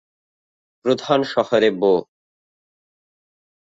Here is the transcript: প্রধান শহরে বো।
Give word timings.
প্রধান 0.85 1.19
শহরে 1.23 1.69
বো। 1.71 1.93